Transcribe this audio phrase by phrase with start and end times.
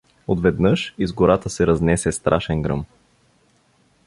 [0.27, 2.85] Отведнъж из гората се разнесе страшен гръм.